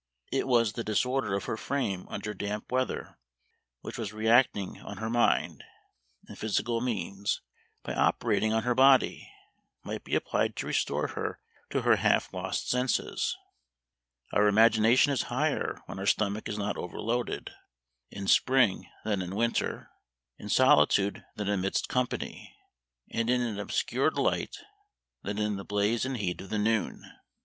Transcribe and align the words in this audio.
It 0.31 0.47
was 0.47 0.73
the 0.73 0.83
disorder 0.83 1.35
of 1.35 1.45
her 1.45 1.55
frame 1.55 2.07
under 2.09 2.33
damp 2.33 2.71
weather, 2.71 3.19
which 3.81 3.99
was 3.99 4.11
reacting 4.13 4.79
on 4.81 4.97
her 4.97 5.11
mind; 5.11 5.63
and 6.27 6.35
physical 6.39 6.81
means, 6.81 7.41
by 7.83 7.93
operating 7.93 8.51
on 8.51 8.63
her 8.63 8.73
body, 8.73 9.31
might 9.83 10.03
be 10.03 10.15
applied 10.15 10.55
to 10.55 10.65
restore 10.65 11.09
her 11.09 11.39
to 11.69 11.83
her 11.83 11.97
half 11.97 12.33
lost 12.33 12.67
senses. 12.67 13.37
Our 14.33 14.47
imagination 14.47 15.11
is 15.13 15.21
higher 15.29 15.79
when 15.85 15.99
our 15.99 16.07
stomach 16.07 16.49
is 16.49 16.57
not 16.57 16.77
overloaded; 16.77 17.51
in 18.09 18.27
spring 18.27 18.89
than 19.05 19.21
in 19.21 19.35
winter; 19.35 19.91
in 20.39 20.49
solitude 20.49 21.23
than 21.35 21.47
amidst 21.47 21.89
company; 21.89 22.57
and 23.11 23.29
in 23.29 23.41
an 23.41 23.59
obscured 23.59 24.15
light 24.17 24.57
than 25.21 25.37
in 25.37 25.57
the 25.57 25.63
blaze 25.63 26.05
and 26.05 26.17
heat 26.17 26.41
of 26.41 26.49
the 26.49 26.57
noon. 26.57 27.05